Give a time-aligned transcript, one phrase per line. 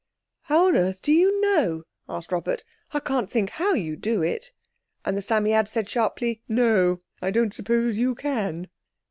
[0.45, 2.63] "How on earth do you know?" asked Robert.
[2.91, 4.51] "I can't think how you do it."
[5.05, 8.67] And the Psammead said sharply, "No—I don't suppose you can."